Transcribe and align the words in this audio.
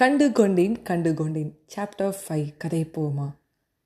கண்டு 0.00 0.32
கொண்டேன் 0.32 0.82
கண்டு 0.82 1.14
கொண்டேன் 1.14 1.58
சாப்டர் 1.74 2.12
ஃபைவ் 2.24 2.48
கதை 2.56 2.90
போமா. 2.96 3.24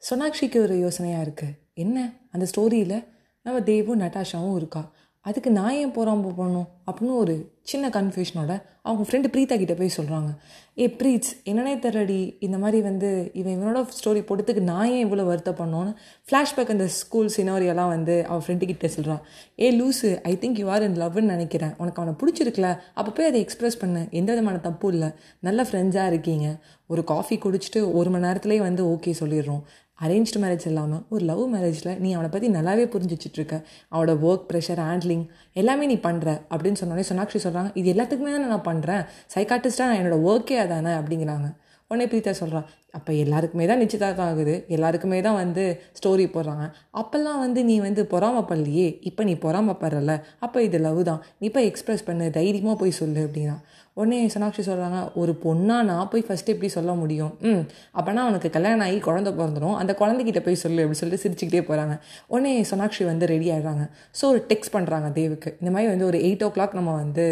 சோனாக்ஷிக்கு 0.03 0.57
ஒரு 0.57 0.75
யோசனையாக 0.79 1.25
இருக்குது 1.27 1.55
என்ன? 1.75 1.99
அந்த 2.33 2.47
ஸ்டோரியில் 2.51 3.05
நம்ம 3.43 3.61
தேவும் 3.61 4.01
நட்டாஷாவும் 4.01 4.57
இருக்கா? 4.57 4.93
அதுக்கு 5.25 5.51
நான் 5.51 5.75
ஏன் 5.81 5.95
போகிறாம 5.97 6.23
போகணும் 6.23 6.69
அப்படின்னு 6.87 7.17
ஒரு 7.17 7.35
சின்ன 7.63 7.89
கன்ஃபியூஷனோட 7.89 8.53
அவங்க 8.83 9.03
ஃப்ரெண்டு 9.09 9.29
பிரீத்தா 9.35 9.57
கிட்டே 9.59 9.75
போய் 9.75 9.97
சொல்கிறாங்க 9.97 10.31
ஏ 10.79 10.87
ப்ரீத்ஸ் 10.99 11.33
என்னன்னே 11.45 11.75
தெரடி 11.79 12.37
இந்த 12.41 12.59
மாதிரி 12.59 12.83
வந்து 12.83 13.31
இவன் 13.33 13.55
இவனோட 13.57 13.81
ஸ்டோரி 13.99 14.23
போட்டதுக்கு 14.29 14.63
நான் 14.71 14.91
ஏன் 14.91 15.05
இவ்வளோ 15.07 15.25
வருத்த 15.25 15.51
பண்ணோன்னு 15.51 15.93
ஃப்ளாஷ்பேக் 16.29 16.73
அந்த 16.75 16.87
ஸ்கூல் 16.87 17.31
சினோரியெல்லாம் 17.37 17.89
வந்து 17.89 18.27
அவன் 18.27 18.43
ஃப்ரெண்டு 18.47 18.67
கிட்டே 18.67 18.89
சொல்கிறான் 18.89 19.23
ஏ 19.61 19.69
loose 19.79 20.11
I 20.23 20.35
think 20.43 20.61
you 20.63 20.69
are 20.69 20.83
in 20.83 20.99
லவ்னு 21.03 21.33
நினைக்கிறேன். 21.35 21.75
உனக்கு 21.79 22.03
அவனை 22.03 22.15
பிடிச்சிருக்கல? 22.23 22.69
அப்போ 22.95 23.11
போய் 23.13 23.27
அதை 23.27 23.41
எக்ஸ்ப்ரெஸ் 23.45 23.79
பண்ணு. 23.79 24.03
எந்த 24.11 24.31
விதமான 24.33 24.59
தப்பும் 24.59 24.93
இல்லை. 24.93 25.11
நல்ல 25.41 25.63
ஃப்ரெண்ட்ஸாக 25.63 26.07
இருக்கீங்க. 26.07 26.49
ஒரு 26.87 27.05
காஃபி 27.05 27.37
குடிச்சிட்டு 27.45 27.81
ஒரு 27.93 28.11
மணி 28.11 28.27
நேரத்துலேயே 28.27 28.59
வந்து 28.59 28.85
ஓகே 28.85 29.13
சொல்லிடுறோம். 29.21 29.63
அரேஞ்ச்டு 30.03 30.41
மேரேஜ் 30.41 30.67
இல்லாமல் 30.67 31.03
ஒரு 31.09 31.25
லவ் 31.25 31.55
மேரேஜில் 31.55 31.99
நீ 31.99 32.13
அவனை 32.13 32.31
பற்றி 32.31 32.49
நல்லாவே 32.49 32.85
புரிஞ்சிச்சிட்ருக்க 32.95 33.65
அவனோட 33.93 34.15
ஒர்க் 34.29 34.47
ப்ரெஷர் 34.53 34.83
ஹேண்ட்லிங் 34.83 35.25
எல்லாமே 35.53 35.87
நீ 35.87 35.95
பண்ணுற 35.95 36.41
அப்படின்னு 36.51 36.81
சொன்னோடனே 36.83 37.05
சொன்னாக்ஷி 37.09 37.41
சொல்கிறாங்க 37.45 37.71
இது 37.75 37.93
எல்லாத்துக்குமே 37.93 38.33
தானே 38.33 38.47
நான் 38.47 38.67
பண்ணுறேன் 38.67 39.05
சைக்காட்டிஸ்ட்டாக 39.35 39.91
நான் 39.91 40.01
என்னோடய 40.01 40.27
ஒர்க்கே 40.31 40.59
அதானே? 40.59 40.91
அப்படிங்கிறாங்க. 40.93 41.49
உடனே 41.93 42.07
பிரீத்தா 42.13 42.35
சொல்கிறான் 42.43 42.69
அப்போ 42.97 43.11
எல்லாருக்குமே 43.23 43.67
தான் 43.71 43.81
நிச்சயதார்த்தம் 43.83 44.29
ஆகுது. 44.31 44.55
எல்லாருக்குமே 44.77 45.19
தான் 45.27 45.39
வந்து 45.43 45.63
ஸ்டோரி 45.99 46.25
போடுறாங்க. 46.35 46.65
அப்போல்லாம் 47.01 47.43
வந்து 47.45 47.61
நீ 47.69 47.77
வந்து 47.87 48.03
பொறாமப்படலையே 48.13 48.89
இப்போ 49.11 49.23
நீ 49.29 49.35
பொறாமப்படுறல 49.45 50.15
அப்போ 50.47 50.59
இது 50.69 50.81
லவ் 50.87 51.01
தான். 51.11 51.23
நீ 51.41 51.47
இப்போ 51.51 51.63
எக்ஸ்ப்ரெஸ் 51.71 52.09
பண்ணு. 52.09 52.27
தைரியமாக 52.39 52.77
போய் 52.83 52.99
சொல்லு 53.01 53.23
அப்படின்னா. 53.29 53.57
உடனே 54.01 54.19
சோனாக்ஷி 54.35 54.63
சொல்கிறாங்க 54.69 54.99
ஒரு 55.21 55.33
பொண்ணாக 55.43 55.87
நான் 55.89 56.11
போய் 56.13 56.25
ஃபஸ்ட்டு 56.27 56.53
எப்படி 56.55 56.69
சொல்ல 56.77 56.93
முடியும்? 57.01 57.33
ம். 57.49 57.63
அப்போனா 57.99 58.21
அவனுக்கு 58.27 58.49
கல்யாணம் 58.55 58.85
ஆகி 58.87 58.99
குழந்த 59.09 59.31
பிறந்துடும் 59.39 59.77
அந்த 59.81 59.93
குழந்தைகிட்ட 59.99 60.41
போய் 60.47 60.63
சொல்லு 60.63 60.81
அப்படின்னு 60.83 61.01
சொல்லிட்டு 61.01 61.25
சிரிச்சுக்கிட்டே 61.25 61.63
போகிறாங்க 61.71 61.97
உடனே 62.33 62.53
சோனாக்ஷி 62.71 63.05
வந்து 63.11 63.27
ரெடி 63.33 63.49
ஆகிடுறாங்க 63.55 63.85
ஸோ 64.21 64.25
ஒரு 64.33 64.41
டெக்ஸ்ட் 64.51 64.75
பண்ணுறாங்க 64.77 65.11
தேவுக்கு. 65.21 65.51
இந்த 65.61 65.73
மாதிரி 65.75 65.91
வந்து 65.95 66.09
ஒரு 66.11 66.21
எயிட் 66.29 66.45
ஓ 66.47 66.51
கிளாக் 66.57 66.79
நம்ம 66.81 66.95
வந்து 67.03 67.27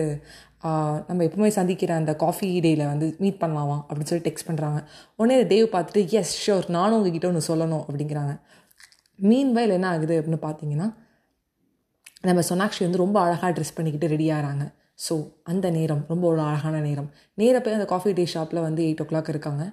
நம்ம 1.09 1.21
எப்பவுமே 1.25 1.51
சந்திக்கிற 1.59 1.95
அந்த 1.95 2.13
காஃபி 2.17 2.49
டேயில் 2.61 2.85
வந்து 2.87 3.07
மீட் 3.19 3.39
பண்ணலாமா? 3.41 3.77
அப்படின்னு 3.89 4.11
சொல்லி 4.11 4.25
டெக்ஸ்ட் 4.29 4.49
பண்ணுறாங்க 4.49 4.79
உடனே 5.17 5.37
டேவ் 5.53 5.67
பார்த்துட்டு 5.75 6.09
எஸ் 6.21 6.35
ஷோர் 6.45 6.67
நானும் 6.69 6.99
உங்ககிட்ட 6.99 7.29
ஒன்று 7.29 7.49
சொல்லணும் 7.51 7.85
அப்படிங்கிறாங்க. 7.89 8.33
மீன் 9.19 9.53
வயல் 9.53 9.71
என்ன 9.71 9.89
ஆகுது 9.89 10.15
அப்படின்னு 10.21 10.43
பார்த்தீங்கன்னா 10.49 10.89
நம்ம 12.23 12.43
சொனாக்ஷி 12.49 12.83
வந்து 12.87 13.03
ரொம்ப 13.05 13.21
அழகாக 13.21 13.61
ட்ரெஸ் 13.61 13.77
பண்ணிக்கிட்டு 13.77 14.09
ரெடி 14.09 14.31
ஆகிறாங்க. 14.31 14.65
ஸோ 15.09 15.15
அந்த 15.43 15.71
நேரம் 15.71 16.05
ரொம்ப 16.09 16.29
ஒரு 16.29 16.41
அழகான 16.41 16.81
நேரம். 16.81 17.11
நேராக 17.35 17.61
போய் 17.65 17.75
அந்த 17.75 17.85
காஃபி 17.85 18.13
டே 18.13 18.25
ஷாப்பில் 18.25 18.61
வந்து 18.61 18.83
எயிட் 18.83 19.03
ஓ 19.03 19.07
கிளாக் 19.11 19.29
இருக்காங்க. 19.29 19.65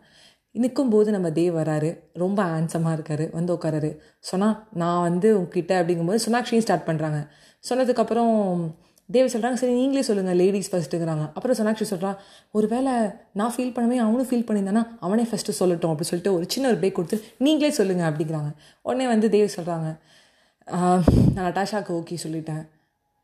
நிற்கும் 0.52 0.90
போது 0.90 1.12
நம்ம 1.12 1.30
தேவ் 1.30 1.54
வராரு. 1.58 1.90
ரொம்ப 2.14 2.40
ஹேண்ட்ஸமாக 2.44 2.94
இருக்கார். 2.94 3.26
வந்து 3.30 3.52
உட்காராரு. 3.56 3.92
சொன்னால் 4.20 4.56
நான் 4.74 5.02
வந்து 5.02 5.38
உங்ககிட்ட 5.40 5.74
அப்படிங்கும்போது 5.84 6.20
சொனாக்ஷியும் 6.28 6.66
ஸ்டார்ட் 6.68 6.88
பண்ணுறாங்க 6.90 7.20
சொன்னதுக்கப்புறம் 7.70 8.34
தேவி 9.16 9.30
சொல்கிறாங்க 9.34 9.58
சரி 9.62 9.74
நீங்களே 9.80 10.04
சொல்லுங்கள் 10.08 10.38
லேடிஸ் 10.42 10.70
ஃபஸ்ட்டுங்கிறாங்க 10.72 11.26
அப்புறம் 11.36 11.58
சொன்னாக்ஷி 11.60 11.86
சொல்கிறான் 11.92 12.18
ஒரு 12.58 12.68
வேளை 12.74 12.94
நான் 13.40 13.54
ஃபீல் 13.56 13.74
பண்ணவே 13.76 13.98
அவனும் 14.06 14.30
ஃபீல் 14.30 14.48
பண்ணியிருந்தானா 14.48 14.84
அவனே 15.06 15.26
ஃபஸ்ட்டு 15.30 15.58
சொல்லட்டும் 15.60 15.92
அப்படின்னு 15.92 16.12
சொல்லிட்டு 16.12 16.34
ஒரு 16.38 16.46
சின்ன 16.54 16.70
ஒரு 16.72 16.80
பிரேக் 16.82 16.98
கொடுத்து 16.98 17.20
நீங்களே 17.46 17.72
சொல்லுங்கள் 17.80 18.08
அப்படிங்கிறாங்க. 18.10 18.50
உடனே 18.88 19.06
வந்து 19.14 19.28
தேவி 19.36 19.50
சொல்கிறாங்க 19.58 19.90
நான் 21.38 21.46
நட்டாஷாவுக்கு 21.46 21.94
ஓகே 22.00 22.18
சொல்லிட்டேன். 22.26 22.64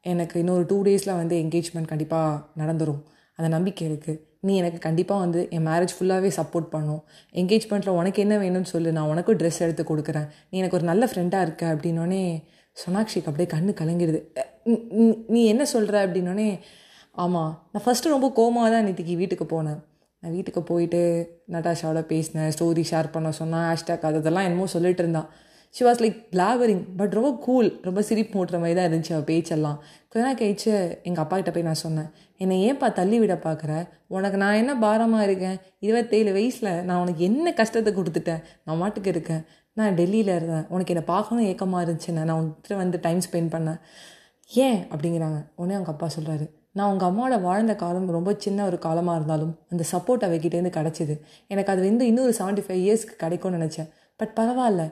எனக்கு 0.06 0.36
இன்னொரு 0.44 0.64
டூ 0.70 0.78
டேஸில் 0.88 1.18
வந்து 1.22 1.36
என்கேஜ்மெண்ட் 1.44 1.92
கண்டிப்பாக 1.92 2.32
நடந்துடும் 2.62 3.02
அந்த 3.38 3.48
நம்பிக்கை 3.56 3.84
இருக்குது 3.90 4.20
நீ 4.48 4.54
எனக்கு 4.62 4.80
கண்டிப்பாக 4.88 5.20
வந்து 5.26 5.42
என் 5.56 5.68
மேரேஜ் 5.68 5.94
ஃபுல்லாகவே 5.98 6.30
சப்போர்ட் 6.40 6.72
பண்ணும். 6.74 7.04
என்கேஜ்மெண்ட்டில் 7.42 7.98
உனக்கு 8.00 8.22
என்ன 8.26 8.36
வேணும்னு 8.38 8.72
சொல்லு 8.74 8.90
நான் 8.98 9.12
உனக்கும் 9.12 9.38
ட்ரெஸ் 9.42 9.62
எடுத்து 9.66 9.84
கொடுக்குறேன். 9.92 10.28
நீ 10.50 10.58
எனக்கு 10.62 10.80
ஒரு 10.80 10.88
நல்ல 10.92 11.06
ஃப்ரெண்டாக 11.12 11.46
இருக்க 11.48 11.64
அப்படின்னோடனே 11.74 12.24
சோனாக்ஷிக்கு 12.82 13.30
அப்படியே 13.32 13.50
கண்ணு 13.56 13.74
கலங்கிடுது. 13.82 14.22
நீ 15.36 15.42
என்ன 15.54 15.64
சொல்கிற 15.74 15.96
அப்படின்னோடனே 16.06 16.50
ஆமாம் 17.24 17.52
நான் 17.72 17.86
ஃபஸ்ட்டு 17.86 18.14
ரொம்ப 18.16 18.28
கோமாக 18.38 18.70
தான் 18.74 18.86
நேற்றுக்கு 18.88 19.16
வீட்டுக்கு 19.22 19.46
போனேன். 19.56 19.80
நான் 20.24 20.36
வீட்டுக்கு 20.36 20.62
போயிட்டு 20.70 21.02
நட்டாஷாவோட 21.54 22.02
பேசினேன் 22.12 22.52
ஸ்டோரி 22.56 22.84
ஷேர் 22.92 23.14
பண்ண 23.16 23.30
சொன்னேன் 23.40 23.66
ஹேஷ்டாக் 23.70 24.06
அது 24.10 24.22
இதெல்லாம் 24.22 24.46
என்னமோ 24.48 24.66
சொல்லிட்டு 24.76 25.04
இருந்தான். 25.04 25.28
She 25.76 25.84
was 25.88 26.02
like 26.04 26.18
flavouring 26.34 26.82
but 27.00 27.16
ரொம்ப 27.18 27.30
கூல் 27.46 27.70
ரொம்ப 27.88 28.00
சிரிப்பு 28.10 28.34
மூட்டுற 28.38 28.58
மாதிரி 28.64 28.76
தான் 28.78 28.88
இருந்துச்சு 28.88 29.14
அவள் 29.16 29.28
பேச்செல்லாம். 29.32 29.78
கொஞ்ச 30.12 30.24
நாள் 30.26 30.38
கழிச்சு 30.42 30.72
எங்கள் 31.08 31.24
அப்பா 31.24 31.36
கிட்ட 31.40 31.52
போய் 31.56 31.68
நான் 31.70 31.82
சொன்னேன் 31.86 32.10
என்னை 32.44 32.58
ஏன்ப்பா 32.68 32.88
தள்ளி 33.00 33.18
விட 33.24 33.36
பார்க்குற 33.48 33.74
உனக்கு 34.16 34.38
நான் 34.44 34.60
என்ன 34.62 34.74
பாரமாக 34.86 35.28
இருக்கேன்? 35.28 35.58
இருபத்தேழு 35.86 36.32
வயசில் 36.38 36.72
நான் 36.88 37.02
உனக்கு 37.04 37.22
என்ன 37.30 37.54
கஷ்டத்தை 37.62 37.94
கொடுத்துட்டேன்? 38.00 38.42
நான் 38.66 38.80
மாட்டுக்கு 38.84 39.12
இருக்கேன். 39.16 39.44
நான் 39.80 39.96
டெல்லியில் 40.00 40.34
இருந்தேன். 40.38 40.66
உனக்கு 40.74 40.94
என்னை 40.96 41.06
பார்க்கணும் 41.14 41.48
ஏக்கமாக 41.52 41.84
இருந்துச்சுன்னு 41.86 42.28
நான் 42.30 42.38
உங்ககிட்ட 42.40 42.76
வந்து 42.84 43.00
டைம் 43.06 43.22
ஸ்பெண்ட் 43.28 43.54
பண்ணேன். 43.56 43.80
ஏன்? 44.48 44.84
அப்படிங்கிறாங்க. 44.84 45.46
உடனே 45.56 45.74
அவங்க 45.74 45.92
அப்பா 45.92 46.08
சொல்கிறாரு 46.20 46.50
நான் 46.72 46.92
உங்கள் 46.92 47.10
அம்மாவோட 47.10 47.42
வாழ்ந்த 47.42 47.76
காலம் 47.76 48.10
ரொம்ப 48.10 48.36
சின்ன 48.38 48.66
ஒரு 48.66 48.78
காலமாக 48.80 49.16
இருந்தாலும் 49.16 49.58
அந்த 49.70 49.84
சப்போர்ட் 49.92 50.30
அவகிட்டேருந்து 50.30 50.78
கிடச்சிது. 50.78 51.20
எனக்கு 51.48 51.72
அது 51.72 51.82
வந்து 51.82 52.08
இன்னொரு 52.08 52.34
செவன்ட்டி 52.40 52.64
ஃபைவ் 52.68 52.84
இயர்ஸ்க்கு 52.86 53.16
கிடைக்கும்னு 53.18 53.66
நினச்சேன். 53.66 53.90
பட் 54.16 54.34
பரவாயில்ல. 54.36 54.92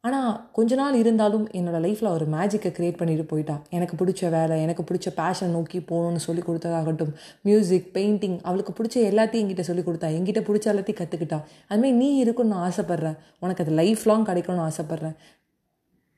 ஆனால் 0.00 0.50
கொஞ்ச 0.50 0.74
நாள் 0.74 0.94
இருந்தாலும் 0.94 1.48
என்னோடய 1.48 1.84
லைஃப்பில் 1.86 2.08
ஒரு 2.08 2.26
மேஜிக்கை 2.26 2.70
க்ரியேட் 2.70 2.96
பண்ணிட்டு 2.96 3.24
போயிட்டா. 3.24 3.60
எனக்கு 3.70 4.04
பிடிச்ச 4.04 4.30
வேலை 4.30 4.62
எனக்கு 4.62 4.82
பிடிச்ச 4.82 5.06
பேஷன் 5.14 5.50
நோக்கி 5.50 5.78
போகணும்னு 5.78 6.16
சொல்லி 6.16 6.42
கொடுத்ததாகட்டும் 6.42 7.12
மியூசிக் 7.42 7.90
பெயிண்டிங் 7.94 8.38
அவளுக்கு 8.42 8.72
பிடிச்ச 8.72 9.12
எல்லாத்தையும் 9.12 9.42
எங்கிட்ட 9.42 9.60
சொல்லி 9.60 9.82
கொடுத்தா 9.82 10.10
எங்கிட்ட 10.18 10.40
பிடிச்ச 10.40 10.68
எல்லாத்தையும் 10.72 11.00
கற்றுக்கிட்டா 11.00 11.42
அதுமாதிரி 11.68 11.92
நீ 11.92 12.16
இருக்குன்னு 12.16 12.54
நான் 12.54 12.70
ஆசைப்பட்றேன். 12.70 13.18
உனக்கு 13.40 13.64
அது 13.64 13.72
லைஃப் 13.72 14.06
லாங் 14.06 14.24
கிடைக்கணும்னு 14.24 14.70
ஆசைப்பட்றேன். 14.70 15.16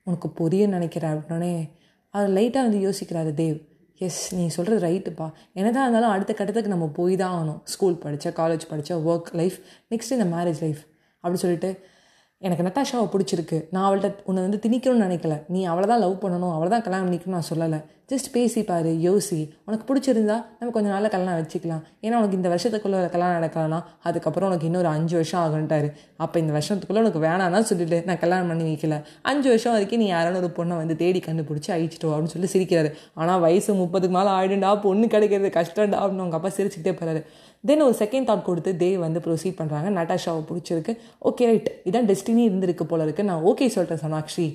உனக்கு 0.02 0.28
புரியும் 0.28 0.70
நினைக்கிறேன். 0.70 1.12
அப்படின்னே 1.12 1.68
அது 2.14 2.26
லைட்டாக 2.36 2.66
வந்து 2.66 2.80
யோசிக்கிறாரு 2.86 3.32
தேவ். 3.42 3.58
எஸ் 4.06 4.22
நீ 4.34 4.44
சொல்கிறது 4.56 4.80
ரைட்டுப்பா 4.86 5.26
என்னதான் 5.58 5.84
இருந்தாலும் 5.84 6.12
அடுத்த 6.14 6.32
கட்டத்துக்கு 6.32 6.72
நம்ம 6.74 6.86
போய் 6.98 7.14
தான் 7.22 7.34
ஆகணும். 7.38 7.60
ஸ்கூல் 7.72 7.96
படித்த 8.02 8.32
காலேஜ் 8.40 8.64
படித்த 8.70 8.98
ஒர்க் 9.10 9.30
லைஃப் 9.40 9.56
நெக்ஸ்ட் 9.92 10.14
இந்த 10.16 10.26
மேரேஜ் 10.36 10.60
லைஃப் 10.66 10.82
அப்படி 11.24 11.40
சொல்லிட்டு 11.44 11.70
எனக்கு 12.38 12.66
நட்டாஷாவை 12.66 13.06
பிடிச்சிருக்கு. 13.14 13.58
நான் 13.74 13.86
அவள்கிட்ட 13.88 14.10
உன்னை 14.24 14.42
வந்து 14.46 14.60
திணிக்கணும்னு 14.64 15.06
நினைக்கல. 15.06 15.36
நீ 15.48 15.60
அவளை 15.64 15.86
தான் 15.88 16.02
லவ் 16.04 16.20
பண்ணணும் 16.22 16.54
அவளை 16.56 16.68
தான் 16.74 16.84
கல்யாணம் 16.86 17.06
பண்ணிக்கணும் 17.08 17.36
நான் 17.38 17.50
சொல்லலை. 17.52 17.80
ஜஸ்ட் 18.10 18.28
பேசி 18.34 18.60
பாரு 18.68 18.90
யோசி. 19.06 19.38
உனக்கு 19.66 19.84
பிடிச்சிருந்தா 19.88 20.36
நம்ம 20.58 20.70
கொஞ்சம் 20.74 20.92
நாளில் 20.92 21.12
கல்யாணம் 21.14 21.38
வச்சுக்கலாம். 21.40 21.82
ஏன்னா 22.04 22.18
உனக்கு 22.20 22.38
இந்த 22.38 22.48
வருஷத்துக்குள்ளே 22.52 23.00
கல்யாணம் 23.14 23.36
நடக்கலனா 23.38 23.78
அதுக்கப்புறம் 24.08 24.48
உனக்கு 24.50 24.68
இன்னொரு 24.68 24.88
அஞ்சு 24.92 25.14
வருஷம் 25.18 25.42
ஆகுன்ட்டாரு 25.44 25.88
அப்போ 26.24 26.36
இந்த 26.42 26.52
வருஷத்துக்குள்ளே 26.58 27.02
உனக்கு 27.04 27.20
வேணாம்னா 27.26 27.60
சொல்லிட்டு 27.70 27.98
நான் 28.06 28.20
கல்யாணம் 28.22 28.50
பண்ணி 28.52 28.64
வைக்கல. 28.70 28.96
அஞ்சு 29.30 29.48
வருஷம் 29.52 29.74
வரைக்கும் 29.76 30.02
நீ 30.02 30.08
யாரான 30.12 30.40
ஒரு 30.42 30.50
பொண்ணை 30.58 30.76
வந்து 30.82 30.96
தேடி 31.02 31.22
கண்டுபிடிச்சி 31.26 31.70
அழிச்சிட்டு 31.76 32.08
அப்படின்னு 32.12 32.34
சொல்லி 32.36 32.50
சிரிக்கிறாரு. 32.54 32.92
ஆனால் 33.14 33.40
வயசு 33.46 33.76
முப்பதுக்கு 33.82 34.16
மேலே 34.18 34.32
ஆயிடுண்டா 34.38 34.72
பொண்ணு 34.86 35.06
கிடைக்கிறது 35.16 35.52
கஷ்டம்டா 35.60 36.00
அப்படின்னு 36.02 36.24
அவங்க 36.24 36.40
அப்பா 36.40 36.52
சிரிச்சுக்கிட்டே 36.58 36.96
போகிறாரு 36.98 37.22
தென் 37.68 37.86
ஒரு 37.88 37.96
செகண்ட் 38.02 38.28
தாட் 38.28 38.48
கொடுத்து 38.48 38.70
தேவ் 38.84 38.98
வந்து 39.06 39.20
ப்ரொசீட் 39.24 39.58
பண்ணுறாங்க 39.60 39.88
நட்டாஷாவை 40.00 40.42
பிடிச்சிருக்கு. 40.50 40.92
ஓகே 41.30 41.46
ரைட் 41.50 41.70
இதான் 41.88 42.08
டெஸ்டினி 42.10 42.44
இருந்திருக்கு 42.50 42.84
போல 42.92 43.02
இருக்கு. 43.08 43.24
நான் 43.30 43.44
ஓகே 43.44 43.68
சொல்லிட்டேன் 43.74 44.04
சோனாக்ஷி. 44.04 44.46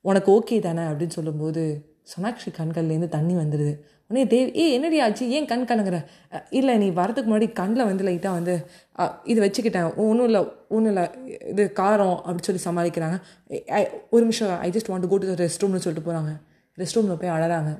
உனக்கு 0.00 0.30
ஓகே 0.38 0.58
தானே 0.66 0.82
அப்படின்னு 0.90 1.16
சொல்லும்போது 1.18 1.62
சோனாக்ஷி 2.10 2.50
கண்கள்லேருந்து 2.58 3.08
தண்ணி 3.16 3.34
வந்துடுது 3.42 3.72
உடனே 4.10 4.22
தேவ் 4.32 4.50
ஏ 4.60 4.64
என்னடி 4.74 4.98
ஆச்சு? 5.04 5.24
ஏன் 5.36 5.48
கண் 5.50 5.64
கலங்குற? 5.70 5.96
இல்லை 6.58 6.74
நீ 6.82 6.86
வரதுக்கு 6.98 7.28
முன்னாடி 7.30 7.48
கண்ணில் 7.58 7.88
வந்து 7.88 8.04
லைட்டாக 8.08 8.36
வந்து 8.38 8.54
இது 9.30 9.38
வச்சுக்கிட்டேன். 9.44 9.88
ஒன்றும் 10.04 10.28
இல்லை 10.28 10.40
ஒன்றும் 10.76 10.92
இல்லை 10.92 11.04
இது 11.52 11.64
காரம் 11.80 12.16
அப்படின்னு 12.24 12.48
சொல்லி 12.48 12.62
சமாளிக்கிறாங்க. 12.68 13.18
ஒரு 14.14 14.22
நிமிஷம் 14.26 14.54
I 14.66 14.70
just 14.76 14.90
want 14.92 15.10
go 15.12 15.18
to 15.24 15.36
rest 15.42 15.64
ரூம்னு 15.64 15.84
சொல்லிட்டு 15.86 16.06
போகிறாங்க 16.08 16.32
ரெஸ்ட் 16.82 16.98
ரூமில் 16.98 17.20
போய் 17.22 17.34
அழறாங்க. 17.36 17.72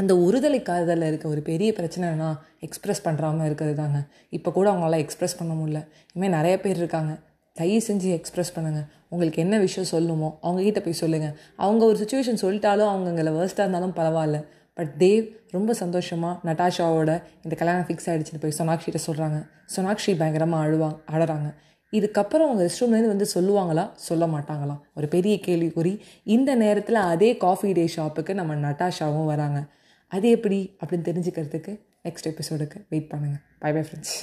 அந்த 0.00 0.12
ஒருதலை 0.24 0.60
காதலில் 0.70 1.08
இருக்க 1.10 1.26
ஒரு 1.34 1.42
பெரிய 1.50 1.70
பிரச்சனைனா 1.78 2.30
எக்ஸ்ப்ரெஸ் 2.66 3.04
பண்ணுறாமல் 3.06 3.46
இருக்கிறது 3.48 3.76
தாங்க. 3.82 3.98
இப்போ 4.38 4.50
கூட 4.56 4.66
அவங்களால 4.72 4.98
எக்ஸ்ப்ரெஸ் 5.04 5.38
பண்ண 5.38 5.52
முடியல. 5.60 5.80
இனிமேல் 6.14 6.36
நிறைய 6.38 6.56
பேர் 6.64 6.80
இருக்காங்க. 6.82 7.12
தயவு 7.56 7.82
செஞ்சு 7.88 8.08
எக்ஸ்ப்ரெஸ் 8.16 8.54
பண்ணுங்கள் 8.56 8.86
உங்களுக்கு 9.08 9.42
என்ன 9.42 9.58
விஷயம் 9.58 9.90
சொல்லணுமோ 9.92 10.28
அவங்ககிட்ட 10.42 10.80
போய் 10.80 11.00
சொல்லுங்கள் 11.02 11.34
அவங்க 11.56 11.84
ஒரு 11.84 11.98
சுச்சுவேஷன் 12.02 12.42
சொல்லிட்டாலும் 12.44 12.90
அவங்கங்களை 12.94 13.32
வேர்ஸ்ட்டாக 13.36 13.64
இருந்தாலும் 13.64 13.94
பரவாயில்ல. 13.96 14.38
பட் 14.74 14.92
தேவ் 14.98 15.26
ரொம்ப 15.50 15.72
சந்தோஷமாக 15.72 16.34
நட்டாஷாவோட 16.48 17.10
இந்த 17.42 17.54
கல்யாணம் 17.56 17.86
ஃபிக்ஸ் 17.86 18.08
ஆகிடுச்சின்னு 18.08 18.40
போய் 18.40 18.56
சோனாக்ஷிட்ட 18.58 18.98
சொல்கிறாங்க 19.06 19.38
சோனாக்ஷி 19.76 20.12
பயங்கரமாக 20.18 20.66
அழுவாங்க 20.66 20.98
அழறாங்க. 21.12 21.48
இதுக்கப்புறம் 21.92 22.46
அவங்க 22.46 22.62
ரெஸ்ட் 22.64 22.82
ரூம்லேருந்து 22.82 23.14
வந்து 23.14 23.26
சொல்லுவாங்களா? 23.34 23.84
சொல்ல 23.94 24.26
மாட்டாங்களா? 24.26 24.80
ஒரு 24.94 25.08
பெரிய 25.08 25.38
கேள்விக்குறி. 25.46 26.00
இந்த 26.24 26.54
நேரத்தில் 26.54 26.94
அதே 26.94 27.36
காஃபி 27.36 27.72
டே 27.72 27.90
ஷாப்புக்கு 27.96 28.34
நம்ம 28.34 28.54
நட்டாஷாவும் 28.54 29.24
வராங்க. 29.24 29.64
அது 30.12 30.30
எப்படி? 30.30 30.76
அப்படின்னு 30.84 31.08
தெரிஞ்சுக்கிறதுக்கு 31.10 31.80
நெக்ஸ்ட் 32.04 32.30
எபிசோடுக்கு 32.30 32.86
வெயிட் 32.88 33.10
பண்ணுங்கள் 33.12 33.42
பை 33.58 33.72
பை 33.72 33.82
ஃப்ரெண்ட்ஸ் 33.82 34.16